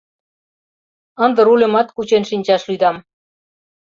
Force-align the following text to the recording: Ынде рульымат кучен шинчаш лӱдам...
Ынде 1.25 1.41
рульымат 1.47 1.87
кучен 1.95 2.23
шинчаш 2.29 2.61
лӱдам... 2.69 2.97